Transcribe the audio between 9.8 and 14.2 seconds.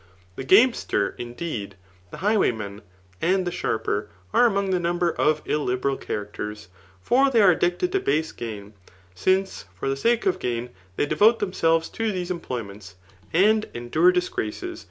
the sake of gain, they devote themselves to these employments, and endure